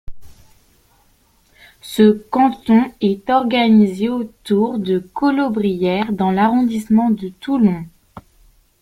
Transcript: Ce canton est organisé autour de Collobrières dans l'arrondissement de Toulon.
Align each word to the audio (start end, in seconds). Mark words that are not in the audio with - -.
Ce 1.83 2.13
canton 2.31 2.85
est 3.01 3.29
organisé 3.29 4.09
autour 4.09 4.79
de 4.79 4.97
Collobrières 4.97 6.11
dans 6.11 6.31
l'arrondissement 6.31 7.11
de 7.11 7.27
Toulon. 7.29 7.85